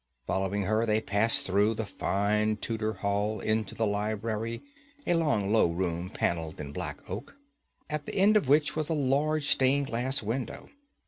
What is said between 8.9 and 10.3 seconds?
large stained glass